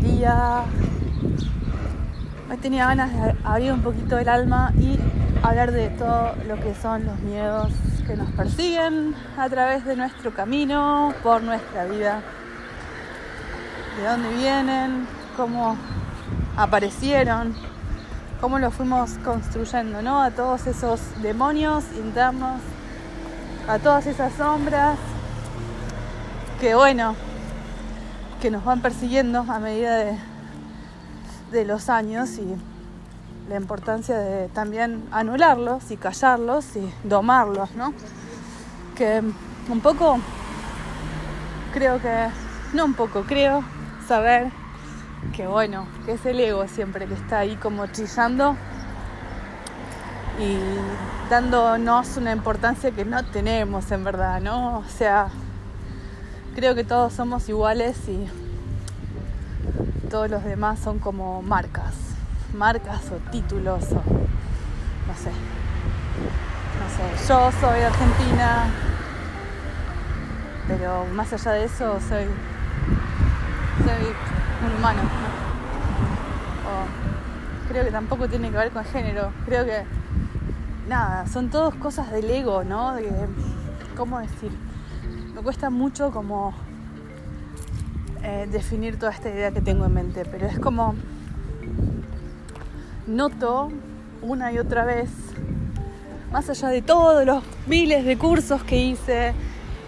Día. 0.00 0.62
Hoy 2.50 2.56
tenía 2.56 2.86
ganas 2.86 3.12
de 3.12 3.36
abrir 3.44 3.72
un 3.72 3.82
poquito 3.82 4.16
el 4.18 4.30
alma 4.30 4.72
y 4.78 4.98
hablar 5.42 5.70
de 5.72 5.90
todo 5.90 6.34
lo 6.48 6.58
que 6.60 6.74
son 6.74 7.04
los 7.04 7.18
miedos 7.20 7.70
que 8.06 8.16
nos 8.16 8.30
persiguen 8.30 9.14
a 9.36 9.50
través 9.50 9.84
de 9.84 9.96
nuestro 9.96 10.32
camino, 10.32 11.12
por 11.22 11.42
nuestra 11.42 11.84
vida. 11.84 12.22
De 13.98 14.08
dónde 14.08 14.34
vienen, 14.34 15.06
cómo 15.36 15.76
aparecieron, 16.56 17.54
cómo 18.40 18.58
lo 18.58 18.70
fuimos 18.70 19.18
construyendo, 19.22 20.00
¿no? 20.00 20.22
A 20.22 20.30
todos 20.30 20.66
esos 20.66 21.00
demonios 21.20 21.84
internos, 21.98 22.62
a 23.68 23.78
todas 23.80 24.06
esas 24.06 24.32
sombras 24.34 24.96
que 26.60 26.74
bueno, 26.74 27.16
que 28.40 28.50
nos 28.50 28.64
van 28.64 28.80
persiguiendo 28.80 29.40
a 29.40 29.58
medida 29.58 29.96
de, 29.96 30.18
de 31.50 31.64
los 31.64 31.88
años 31.88 32.38
y 32.38 32.46
la 33.48 33.56
importancia 33.56 34.18
de 34.18 34.48
también 34.48 35.04
anularlos 35.10 35.90
y 35.90 35.96
callarlos 35.96 36.76
y 36.76 36.92
domarlos, 37.04 37.74
¿no? 37.74 37.92
Que 38.94 39.22
un 39.68 39.80
poco, 39.80 40.18
creo 41.72 42.00
que, 42.00 42.28
no 42.72 42.84
un 42.84 42.94
poco, 42.94 43.22
creo 43.22 43.62
saber 44.06 44.50
que 45.34 45.46
bueno, 45.46 45.86
que 46.04 46.12
es 46.12 46.24
el 46.24 46.38
ego 46.40 46.66
siempre 46.68 47.06
que 47.06 47.14
está 47.14 47.40
ahí 47.40 47.56
como 47.56 47.86
chillando 47.88 48.56
y 50.38 50.58
dándonos 51.30 52.16
una 52.16 52.32
importancia 52.32 52.90
que 52.90 53.04
no 53.04 53.24
tenemos 53.24 53.90
en 53.90 54.04
verdad, 54.04 54.40
¿no? 54.40 54.78
O 54.78 54.84
sea, 54.84 55.28
creo 56.54 56.74
que 56.74 56.84
todos 56.84 57.12
somos 57.12 57.48
iguales 57.48 57.96
y 58.08 58.28
todos 60.10 60.30
los 60.30 60.44
demás 60.44 60.78
son 60.78 60.98
como 60.98 61.42
marcas, 61.42 61.94
marcas 62.54 63.02
o 63.10 63.16
títulos 63.30 63.84
o 63.92 63.94
no 63.94 65.14
sé. 65.14 65.30
No 66.78 67.16
sé, 67.16 67.28
yo 67.28 67.50
soy 67.60 67.80
argentina, 67.80 68.66
pero 70.68 71.06
más 71.14 71.32
allá 71.32 71.52
de 71.52 71.64
eso 71.64 71.98
soy, 72.00 72.24
soy 73.84 74.14
un 74.64 74.78
humano. 74.78 75.00
O 76.66 77.68
creo 77.68 77.84
que 77.84 77.90
tampoco 77.90 78.28
tiene 78.28 78.50
que 78.50 78.56
ver 78.56 78.70
con 78.70 78.84
género, 78.84 79.32
creo 79.46 79.64
que 79.64 79.84
nada, 80.88 81.26
son 81.26 81.50
todas 81.50 81.74
cosas 81.74 82.10
del 82.10 82.30
ego, 82.30 82.64
¿no? 82.64 82.94
De, 82.94 83.10
¿Cómo 83.96 84.18
decir? 84.20 84.50
Me 85.34 85.42
cuesta 85.42 85.70
mucho 85.70 86.10
como 86.10 86.54
eh, 88.22 88.46
definir 88.50 88.98
toda 88.98 89.12
esta 89.12 89.28
idea 89.28 89.50
que 89.50 89.60
tengo 89.60 89.86
en 89.86 89.94
mente, 89.94 90.24
pero 90.24 90.46
es 90.46 90.58
como 90.58 90.94
noto 93.06 93.70
una 94.22 94.52
y 94.52 94.58
otra 94.58 94.84
vez, 94.84 95.10
más 96.32 96.48
allá 96.50 96.68
de 96.68 96.82
todos 96.82 97.24
los 97.24 97.42
miles 97.66 98.04
de 98.04 98.16
cursos 98.18 98.62
que 98.64 98.76
hice 98.76 99.32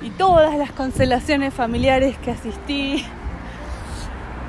y 0.02 0.10
todas 0.10 0.56
las 0.56 0.70
constelaciones 0.72 1.52
familiares 1.52 2.16
que 2.18 2.30
asistí, 2.30 3.04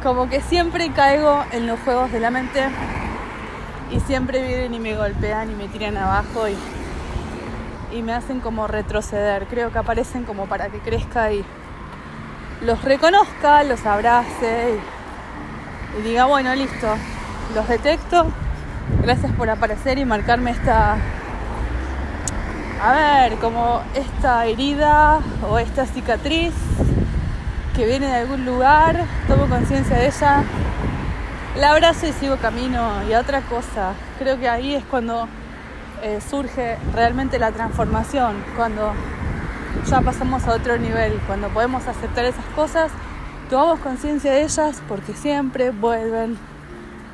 como 0.04 0.30
que 0.30 0.42
siempre 0.42 0.92
caigo 0.92 1.44
en 1.52 1.68
los 1.68 1.80
juegos 1.80 2.12
de 2.12 2.20
la 2.20 2.30
mente 2.30 2.62
y 3.92 4.00
siempre 4.02 4.42
vienen 4.46 4.74
y 4.74 4.80
me 4.80 4.96
golpean 4.96 5.52
y 5.52 5.56
me 5.56 5.68
tiran 5.68 5.98
abajo 5.98 6.48
y, 6.48 6.56
y 7.98 8.02
me 8.02 8.14
hacen 8.14 8.40
como 8.40 8.68
retroceder. 8.68 9.48
Creo 9.48 9.72
que 9.72 9.80
aparecen 9.80 10.24
como 10.24 10.46
para 10.46 10.70
que 10.70 10.80
crezca 10.80 11.32
y 11.32 11.44
los 12.62 12.84
reconozca, 12.84 13.64
los 13.64 13.86
abrace 13.86 14.80
y, 15.98 16.00
y 16.00 16.02
diga, 16.04 16.26
bueno, 16.26 16.54
listo, 16.56 16.88
los 17.56 17.68
detecto. 17.68 18.28
Gracias 19.02 19.32
por 19.34 19.50
aparecer 19.50 19.98
y 20.00 20.06
marcarme 20.06 20.52
esta, 20.52 20.98
a 22.84 22.94
ver, 22.94 23.36
como 23.36 23.82
esta 23.94 24.46
herida 24.46 25.20
o 25.48 25.60
esta 25.60 25.86
cicatriz 25.86 26.54
que 27.76 27.86
viene 27.86 28.08
de 28.08 28.16
algún 28.16 28.46
lugar, 28.46 29.06
tomo 29.28 29.48
conciencia 29.48 29.96
de 29.96 30.08
ella, 30.08 30.44
la 31.60 31.72
abrazo 31.72 32.08
y 32.08 32.14
sigo 32.14 32.38
camino. 32.38 33.04
Y 33.10 33.14
otra 33.14 33.42
cosa, 33.42 33.94
creo 34.18 34.40
que 34.40 34.48
ahí 34.48 34.76
es 34.76 34.84
cuando 34.86 35.28
eh, 36.02 36.20
surge 36.22 36.78
realmente 36.94 37.38
la 37.38 37.52
transformación, 37.52 38.44
cuando 38.56 38.94
ya 39.90 40.02
pasamos 40.02 40.46
a 40.48 40.54
otro 40.54 40.78
nivel, 40.78 41.20
cuando 41.28 41.50
podemos 41.50 41.86
aceptar 41.88 42.26
esas 42.26 42.46
cosas, 42.56 42.92
tomamos 43.50 43.80
conciencia 43.80 44.32
de 44.32 44.44
ellas 44.44 44.82
porque 44.88 45.14
siempre 45.14 45.72
vuelven 45.72 46.38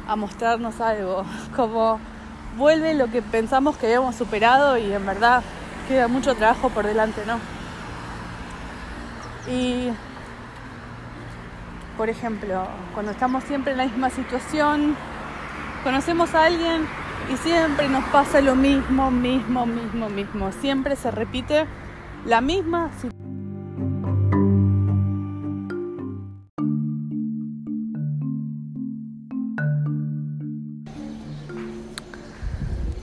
a 0.07 0.15
mostrarnos 0.15 0.79
algo, 0.79 1.25
como 1.55 1.99
vuelve 2.55 2.93
lo 2.93 3.07
que 3.07 3.21
pensamos 3.21 3.77
que 3.77 3.87
habíamos 3.87 4.15
superado 4.15 4.77
y 4.77 4.93
en 4.93 5.05
verdad 5.05 5.43
queda 5.87 6.07
mucho 6.07 6.35
trabajo 6.35 6.69
por 6.69 6.85
delante, 6.85 7.21
¿no? 7.25 7.39
Y 9.51 9.89
por 11.97 12.09
ejemplo, 12.09 12.67
cuando 12.93 13.11
estamos 13.11 13.43
siempre 13.45 13.71
en 13.71 13.77
la 13.77 13.85
misma 13.85 14.09
situación, 14.09 14.95
conocemos 15.83 16.33
a 16.35 16.45
alguien 16.45 16.85
y 17.33 17.37
siempre 17.37 17.87
nos 17.87 18.03
pasa 18.05 18.41
lo 18.41 18.55
mismo, 18.55 19.11
mismo, 19.11 19.65
mismo, 19.65 20.09
mismo. 20.09 20.51
Siempre 20.51 20.95
se 20.95 21.11
repite 21.11 21.65
la 22.25 22.41
misma 22.41 22.89
situación. 22.93 23.15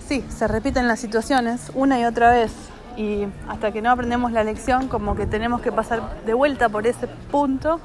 Sí, 0.07 0.23
se 0.29 0.47
repiten 0.47 0.89
las 0.89 1.01
situaciones 1.01 1.73
una 1.75 1.99
y 1.99 2.05
otra 2.05 2.31
vez 2.31 2.53
y 2.97 3.27
hasta 3.49 3.73
que 3.73 3.81
no 3.81 3.91
aprendemos 3.91 4.33
la 4.33 4.45
lección 4.45 4.89
como 4.89 5.15
que 5.17 5.27
tenemos 5.27 5.63
que 5.63 5.73
pasar 5.73 6.23
de 6.25 6.35
vuelta 6.35 6.69
por 6.69 6.87
ese 6.87 7.07
punto 7.07 7.81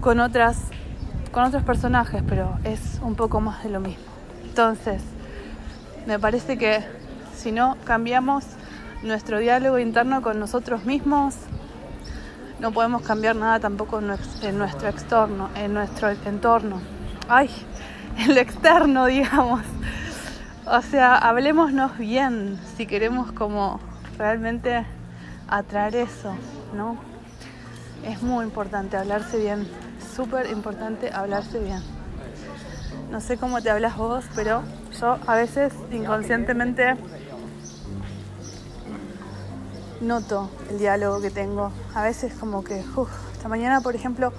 con 0.00 0.20
otras 0.20 0.56
con 1.32 1.44
otros 1.44 1.62
personajes, 1.62 2.22
pero 2.28 2.58
es 2.64 2.98
un 3.02 3.14
poco 3.14 3.40
más 3.40 3.62
de 3.62 3.70
lo 3.70 3.80
mismo. 3.80 4.04
Entonces, 4.44 5.00
me 6.06 6.18
parece 6.18 6.58
que 6.58 6.82
si 7.36 7.52
no 7.52 7.76
cambiamos 7.84 8.44
nuestro 9.02 9.38
diálogo 9.38 9.78
interno 9.78 10.22
con 10.22 10.40
nosotros 10.40 10.84
mismos, 10.84 11.36
no 12.58 12.72
podemos 12.72 13.02
cambiar 13.02 13.36
nada 13.36 13.60
tampoco 13.60 14.00
en 14.00 14.58
nuestro 14.58 14.88
externo, 14.88 15.50
en 15.54 15.72
nuestro 15.72 16.10
entorno. 16.10 16.80
Ay, 17.28 17.48
en 18.18 18.34
lo 18.34 18.40
externo, 18.40 19.06
digamos. 19.06 19.60
O 20.66 20.82
sea, 20.82 21.16
hablemosnos 21.16 21.96
bien 21.96 22.58
si 22.76 22.86
queremos 22.86 23.32
como 23.32 23.80
realmente 24.18 24.84
atraer 25.48 25.96
eso, 25.96 26.34
¿no? 26.74 26.96
Es 28.04 28.22
muy 28.22 28.44
importante 28.44 28.96
hablarse 28.96 29.38
bien 29.38 29.66
súper 30.20 30.50
importante 30.50 31.10
hablarse 31.14 31.58
bien. 31.60 31.82
No 33.10 33.22
sé 33.22 33.38
cómo 33.38 33.62
te 33.62 33.70
hablas 33.70 33.96
vos, 33.96 34.22
pero 34.34 34.62
yo 35.00 35.16
a 35.26 35.34
veces 35.34 35.72
inconscientemente 35.90 36.94
noto 40.02 40.50
el 40.68 40.78
diálogo 40.78 41.22
que 41.22 41.30
tengo. 41.30 41.72
A 41.94 42.02
veces 42.02 42.34
como 42.34 42.62
que, 42.62 42.84
esta 43.32 43.48
mañana 43.48 43.80
por 43.80 43.94
ejemplo 43.94 44.30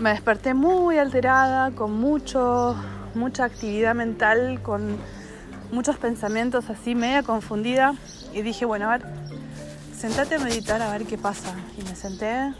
me 0.00 0.10
desperté 0.10 0.52
muy 0.52 0.98
alterada, 0.98 1.70
con 1.70 1.92
mucho, 1.92 2.74
mucha 3.14 3.44
actividad 3.44 3.94
mental, 3.94 4.62
con 4.62 4.96
muchos 5.70 5.96
pensamientos 5.96 6.70
así, 6.70 6.96
media 6.96 7.22
confundida. 7.22 7.94
Y 8.32 8.42
dije, 8.42 8.64
bueno, 8.64 8.90
a 8.90 8.98
ver, 8.98 9.06
sentate 9.96 10.34
a 10.34 10.38
meditar 10.40 10.82
a 10.82 10.90
ver 10.90 11.06
qué 11.06 11.16
pasa. 11.16 11.54
Y 11.78 11.84
me 11.88 11.94
senté 11.94 12.52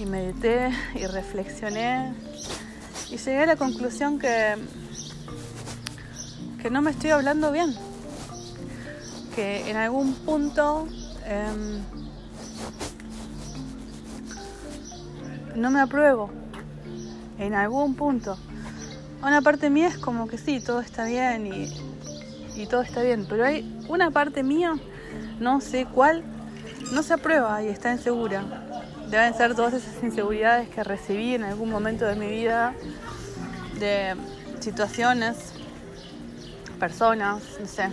y 0.00 0.06
medité 0.06 0.70
y 0.94 1.04
reflexioné 1.04 2.14
y 3.10 3.18
llegué 3.18 3.42
a 3.42 3.46
la 3.46 3.56
conclusión 3.56 4.18
que, 4.18 4.54
que 6.62 6.70
no 6.70 6.80
me 6.80 6.90
estoy 6.90 7.10
hablando 7.10 7.52
bien, 7.52 7.74
que 9.34 9.68
en 9.68 9.76
algún 9.76 10.14
punto 10.14 10.88
eh, 11.26 11.44
no 15.54 15.70
me 15.70 15.80
apruebo, 15.80 16.30
en 17.38 17.52
algún 17.52 17.94
punto. 17.94 18.38
Una 19.22 19.42
parte 19.42 19.68
mía 19.68 19.88
es 19.88 19.98
como 19.98 20.28
que 20.28 20.38
sí, 20.38 20.60
todo 20.60 20.80
está 20.80 21.04
bien 21.04 21.46
y, 21.46 21.68
y 22.56 22.66
todo 22.66 22.80
está 22.80 23.02
bien, 23.02 23.26
pero 23.28 23.44
hay 23.44 23.78
una 23.86 24.10
parte 24.10 24.42
mía, 24.42 24.76
no 25.40 25.60
sé 25.60 25.84
cuál, 25.84 26.22
no 26.90 27.02
se 27.02 27.12
aprueba 27.12 27.62
y 27.62 27.68
está 27.68 27.92
insegura 27.92 28.44
deben 29.10 29.34
ser 29.34 29.54
todas 29.54 29.74
esas 29.74 30.02
inseguridades 30.02 30.68
que 30.68 30.84
recibí 30.84 31.34
en 31.34 31.44
algún 31.44 31.70
momento 31.70 32.06
de 32.06 32.14
mi 32.14 32.28
vida, 32.28 32.74
de 33.78 34.14
situaciones, 34.60 35.36
personas, 36.78 37.42
no 37.60 37.66
sé, 37.66 37.90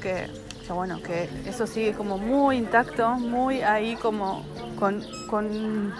que 0.00 0.42
que 0.62 0.72
bueno, 0.72 1.02
que 1.02 1.28
eso 1.46 1.66
sigue 1.66 1.92
como 1.92 2.18
muy 2.18 2.56
intacto, 2.56 3.10
muy 3.10 3.62
ahí 3.62 3.96
como 3.96 4.44
con, 4.78 5.04
con 5.28 5.92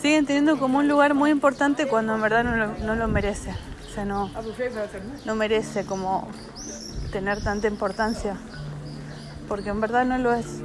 siguen 0.00 0.26
teniendo 0.26 0.58
como 0.58 0.78
un 0.78 0.88
lugar 0.88 1.14
muy 1.14 1.30
importante 1.30 1.86
cuando 1.86 2.14
en 2.14 2.20
verdad 2.20 2.44
no 2.44 2.56
lo, 2.56 2.78
no 2.78 2.94
lo 2.96 3.08
merece. 3.08 3.54
O 3.88 3.92
sea, 3.92 4.04
no, 4.04 4.30
no 5.24 5.34
merece 5.34 5.84
como 5.84 6.28
tener 7.12 7.42
tanta 7.42 7.66
importancia, 7.66 8.36
porque 9.48 9.70
en 9.70 9.80
verdad 9.80 10.04
no 10.04 10.18
lo 10.18 10.34
es. 10.34 10.62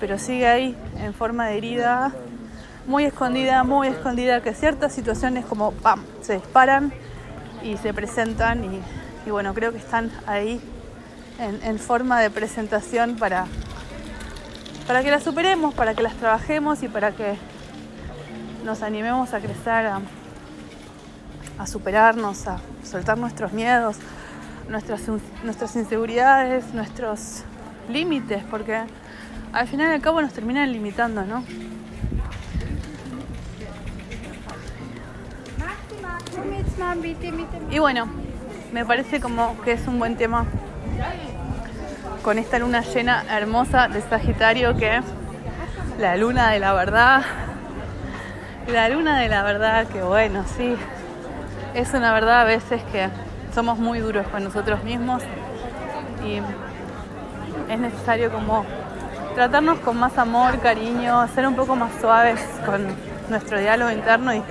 Pero 0.00 0.18
sigue 0.18 0.46
ahí 0.46 0.76
en 0.98 1.14
forma 1.14 1.46
de 1.46 1.58
herida, 1.58 2.12
muy 2.86 3.04
escondida, 3.04 3.64
muy 3.64 3.88
escondida, 3.88 4.42
que 4.42 4.54
ciertas 4.54 4.92
situaciones 4.92 5.44
como 5.44 5.72
¡pam! 5.72 6.04
se 6.22 6.34
disparan 6.34 6.92
y 7.62 7.76
se 7.76 7.92
presentan 7.92 8.64
y, 8.64 9.30
bueno, 9.30 9.52
creo 9.52 9.72
que 9.72 9.78
están 9.78 10.10
ahí 10.26 10.60
en, 11.38 11.62
en 11.62 11.78
forma 11.78 12.20
de 12.20 12.30
presentación 12.30 13.16
para, 13.16 13.46
para 14.86 15.02
que 15.02 15.10
las 15.10 15.22
superemos, 15.22 15.74
para 15.74 15.94
que 15.94 16.02
las 16.02 16.14
trabajemos 16.14 16.82
y 16.82 16.88
para 16.88 17.12
que 17.12 17.36
nos 18.64 18.82
animemos 18.82 19.34
a 19.34 19.40
crecer, 19.40 19.86
a, 19.86 20.00
a 21.58 21.66
superarnos, 21.66 22.46
a 22.46 22.60
soltar 22.84 23.18
nuestros 23.18 23.52
miedos, 23.52 23.96
nuestras, 24.68 25.02
nuestras 25.44 25.76
inseguridades, 25.76 26.72
nuestros 26.72 27.42
límites, 27.88 28.44
porque 28.50 28.82
al 29.52 29.66
final 29.68 29.90
y 29.90 29.94
al 29.94 30.00
cabo 30.00 30.20
nos 30.20 30.32
terminan 30.32 30.72
limitando, 30.72 31.24
¿no? 31.24 31.44
Y 37.70 37.78
bueno, 37.78 38.08
me 38.72 38.84
parece 38.84 39.20
como 39.20 39.60
que 39.62 39.72
es 39.72 39.86
un 39.86 39.98
buen 39.98 40.16
tema 40.16 40.46
con 42.22 42.38
esta 42.38 42.58
luna 42.58 42.82
llena 42.82 43.24
hermosa 43.30 43.88
de 43.88 44.00
Sagitario 44.02 44.76
que 44.76 45.00
la 45.98 46.16
luna 46.16 46.50
de 46.50 46.60
la 46.60 46.72
verdad, 46.72 47.22
la 48.68 48.88
luna 48.88 49.18
de 49.18 49.28
la 49.28 49.42
verdad 49.42 49.86
que 49.86 50.02
bueno, 50.02 50.44
sí, 50.56 50.76
es 51.74 51.92
una 51.94 52.12
verdad 52.12 52.42
a 52.42 52.44
veces 52.44 52.82
que 52.92 53.08
somos 53.54 53.78
muy 53.78 53.98
duros 53.98 54.26
con 54.28 54.44
nosotros 54.44 54.82
mismos 54.84 55.22
y 56.24 56.40
es 57.72 57.78
necesario 57.78 58.30
como 58.30 58.64
tratarnos 59.38 59.78
con 59.78 59.96
más 59.96 60.18
amor, 60.18 60.58
cariño, 60.58 61.24
ser 61.28 61.46
un 61.46 61.54
poco 61.54 61.76
más 61.76 61.92
suaves 62.00 62.40
con 62.66 62.84
nuestro 63.28 63.60
diálogo 63.60 63.92
interno 63.92 64.34
y, 64.34 64.42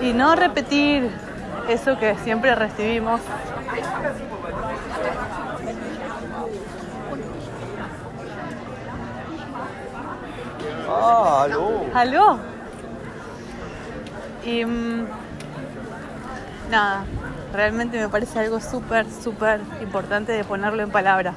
y 0.00 0.12
no 0.12 0.36
repetir 0.36 1.10
eso 1.68 1.98
que 1.98 2.14
siempre 2.18 2.54
recibimos. 2.54 3.20
Ah, 10.88 11.40
hallo. 11.42 11.84
¿Aló? 11.92 12.38
Y 14.44 14.64
mm, 14.66 15.06
nada, 16.70 17.02
realmente 17.52 17.98
me 17.98 18.08
parece 18.08 18.38
algo 18.38 18.60
súper, 18.60 19.10
súper 19.10 19.60
importante 19.82 20.30
de 20.30 20.44
ponerlo 20.44 20.80
en 20.80 20.92
palabra. 20.92 21.34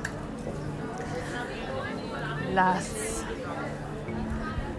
Las, 2.54 3.24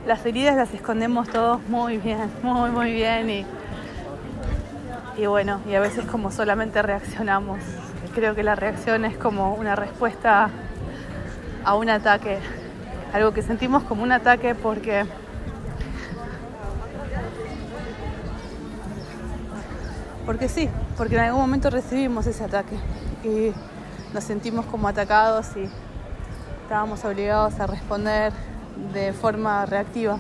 las 0.07 0.25
heridas 0.25 0.55
las 0.55 0.73
escondemos 0.73 1.29
todos 1.29 1.61
muy 1.69 1.99
bien, 1.99 2.31
muy, 2.43 2.71
muy 2.71 2.93
bien 2.93 3.29
y, 3.29 3.47
y 5.17 5.27
bueno, 5.27 5.61
y 5.69 5.75
a 5.75 5.81
veces 5.81 6.05
como 6.05 6.31
solamente 6.31 6.81
reaccionamos. 6.83 7.59
Creo 8.15 8.37
que 8.37 8.45
la 8.45 8.55
reacción 8.55 9.05
es 9.05 9.17
como 9.17 9.55
una 9.55 9.75
respuesta 9.75 10.51
a 11.65 11.75
un 11.75 11.91
ataque, 11.91 12.39
algo 13.13 13.33
que 13.33 13.43
sentimos 13.43 13.83
como 13.83 14.05
un 14.05 14.13
ataque 14.13 14.55
porque 14.55 15.05
porque 20.25 20.49
sí, 20.49 20.69
porque 20.97 21.17
en 21.17 21.23
algún 21.23 21.41
momento 21.41 21.71
recibimos 21.71 22.27
ese 22.29 22.45
ataque 22.45 22.77
y 23.25 23.53
nos 24.15 24.23
sentimos 24.23 24.65
como 24.67 24.87
atacados 24.87 25.49
y 25.57 25.69
estábamos 26.65 27.05
obligados 27.05 27.61
a 27.61 27.67
responder 27.67 28.33
de 28.95 29.13
forma 29.13 29.67
reactiva. 29.67 30.19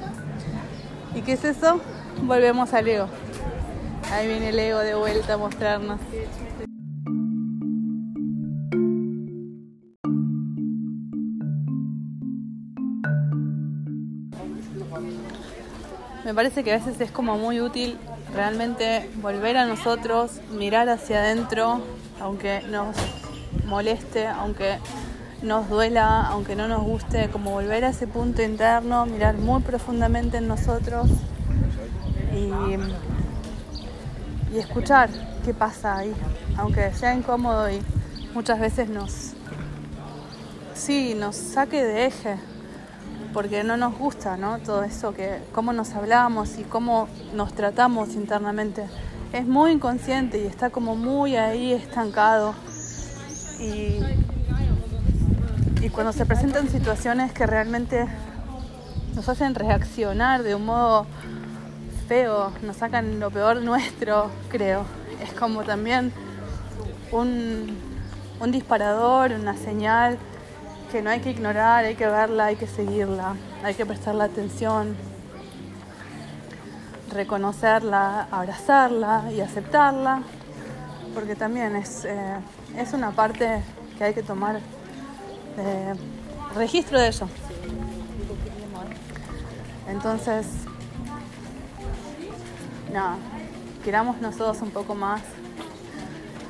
¿Y 1.14 1.23
qué 1.23 1.32
es 1.32 1.44
eso? 1.44 1.81
Volvemos 2.23 2.75
al 2.75 2.87
ego. 2.87 3.06
Ahí 4.12 4.29
viene 4.29 4.50
el 4.50 4.58
ego 4.58 4.81
de 4.81 4.94
vuelta 4.94 5.35
a 5.35 5.37
mostrarnos. 5.38 5.99
Me 16.25 16.35
parece 16.35 16.62
que 16.62 16.73
a 16.73 16.76
veces 16.76 17.00
es 17.00 17.11
como 17.11 17.38
muy 17.38 17.62
útil 17.62 17.97
realmente 18.35 19.08
volver 19.23 19.56
a 19.56 19.64
nosotros, 19.64 20.40
mirar 20.50 20.90
hacia 20.90 21.20
adentro, 21.20 21.81
aunque 22.20 22.61
nos 22.69 22.94
moleste, 23.64 24.26
aunque 24.26 24.79
nos 25.44 25.69
duela, 25.69 26.26
aunque 26.26 26.56
no 26.56 26.69
nos 26.69 26.82
guste, 26.82 27.29
como 27.29 27.52
volver 27.52 27.85
a 27.85 27.91
ese 27.91 28.06
punto 28.06 28.43
interno, 28.43 29.06
mirar 29.06 29.37
muy 29.37 29.61
profundamente 29.61 30.38
en 30.38 30.49
nosotros 30.49 31.08
y, 32.32 32.50
y 34.55 34.58
escuchar 34.58 35.11
qué 35.44 35.52
pasa 35.52 35.99
ahí, 35.99 36.14
aunque 36.56 36.93
sea 36.94 37.14
incómodo 37.14 37.70
y 37.70 37.81
muchas 38.35 38.58
veces 38.58 38.88
nos, 38.88 39.35
sí, 40.75 41.14
nos 41.14 41.37
saque 41.37 41.85
de 41.85 42.06
eje, 42.06 42.37
porque 43.35 43.64
no 43.64 43.76
nos 43.76 43.99
gusta, 43.99 44.37
¿no? 44.37 44.58
Todo 44.61 44.85
eso 44.85 45.12
que 45.12 45.40
cómo 45.52 45.73
nos 45.73 45.90
hablamos 45.93 46.58
y 46.58 46.62
cómo 46.62 47.08
nos 47.35 47.52
tratamos 47.52 48.14
internamente. 48.14 48.87
Es 49.32 49.47
muy 49.47 49.73
inconsciente 49.73 50.40
y 50.43 50.47
está 50.47 50.70
como 50.70 50.94
muy 50.94 51.37
ahí 51.37 51.73
estancado. 51.73 52.55
Y, 53.58 53.99
y 55.85 55.91
cuando 55.91 56.15
se 56.15 56.25
presentan 56.25 56.67
situaciones 56.71 57.31
que 57.33 57.45
realmente 57.45 58.07
nos 59.15 59.29
hacen 59.29 59.55
reaccionar 59.55 60.43
de 60.43 60.55
un 60.55 60.65
modo 60.65 61.07
feo, 62.09 62.53
nos 62.63 62.79
sacan 62.79 63.21
lo 63.21 63.31
peor 63.31 63.61
nuestro, 63.61 64.31
creo. 64.49 64.87
Es 65.23 65.35
como 65.35 65.63
también 65.63 66.11
un, 67.13 67.77
un 68.41 68.51
disparador, 68.51 69.33
una 69.33 69.59
señal 69.59 70.17
que 70.91 71.03
no 71.03 71.11
hay 71.11 71.21
que 71.21 71.33
ignorar, 71.33 71.85
hay 71.85 71.97
que 71.97 72.07
verla, 72.07 72.47
hay 72.47 72.57
que 72.57 72.67
seguirla, 72.67 73.35
hay 73.63 73.75
que 73.75 73.85
prestarle 73.85 74.25
atención, 74.25 74.97
reconocerla, 77.12 78.26
abrazarla 78.31 79.31
y 79.31 79.43
aceptarla, 79.43 80.23
porque 81.12 81.37
también 81.37 81.76
es, 81.76 82.07
eh, 82.07 82.37
es 82.75 82.95
una 82.95 83.11
parte 83.11 83.61
que 83.99 84.05
hay 84.05 84.14
que 84.14 84.23
tomar 84.23 84.61
eh, 85.58 85.94
registro 86.54 86.99
de 86.99 87.08
eso. 87.08 87.28
Entonces, 89.88 90.46
nada, 92.92 93.16
queramos 93.84 94.20
nosotros 94.20 94.61
un 94.62 94.70
poco 94.70 94.94
más 94.94 95.20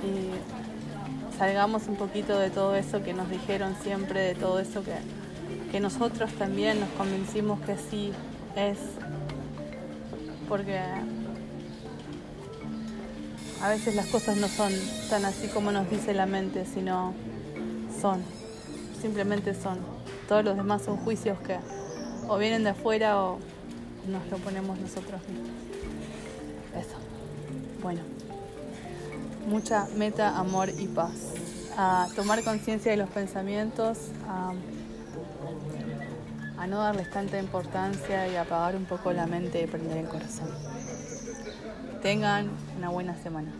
y 0.02 1.36
salgamos 1.38 1.88
un 1.88 1.96
poquito 1.96 2.38
de 2.38 2.50
todo 2.50 2.76
eso 2.76 3.02
que 3.02 3.12
nos 3.12 3.28
dijeron 3.28 3.74
siempre, 3.82 4.20
de 4.20 4.34
todo 4.34 4.60
eso 4.60 4.82
que, 4.84 4.94
que 5.72 5.80
nosotros 5.80 6.32
también 6.34 6.80
nos 6.80 6.88
convencimos 6.90 7.60
que 7.60 7.76
sí 7.76 8.12
es, 8.56 8.78
porque 10.48 10.78
a 13.60 13.68
veces 13.68 13.94
las 13.94 14.06
cosas 14.06 14.36
no 14.36 14.46
son 14.46 14.72
tan 15.10 15.24
así 15.24 15.48
como 15.48 15.72
nos 15.72 15.90
dice 15.90 16.14
la 16.14 16.26
mente, 16.26 16.66
sino 16.66 17.14
son, 18.00 18.22
simplemente 19.04 19.54
son. 19.54 19.78
Todos 20.28 20.44
los 20.44 20.56
demás 20.56 20.82
son 20.82 20.96
juicios 20.96 21.38
que 21.40 21.58
o 22.26 22.38
vienen 22.38 22.64
de 22.64 22.70
afuera 22.70 23.20
o 23.20 23.38
nos 24.08 24.26
lo 24.30 24.38
ponemos 24.38 24.78
nosotros 24.78 25.20
mismos. 25.28 25.50
Eso. 26.74 26.96
Bueno 27.82 28.00
mucha 29.46 29.86
meta, 29.96 30.38
amor 30.38 30.70
y 30.70 30.86
paz. 30.86 31.34
A 31.76 32.08
tomar 32.14 32.42
conciencia 32.44 32.92
de 32.92 32.96
los 32.96 33.08
pensamientos, 33.10 33.98
a, 34.28 34.52
no 36.66 36.78
darles 36.78 37.10
tanta 37.10 37.38
importancia 37.38 38.26
y 38.26 38.36
a 38.36 38.42
apagar 38.42 38.74
un 38.74 38.86
poco 38.86 39.12
la 39.12 39.26
mente 39.26 39.62
y 39.62 39.66
prender 39.66 39.98
el 39.98 40.08
corazón. 40.08 40.48
Tengan 42.00 42.48
una 42.78 42.88
buena 42.88 43.14
semana. 43.22 43.52